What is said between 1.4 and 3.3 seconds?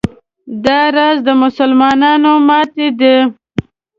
مسلمانانو ماتې ده.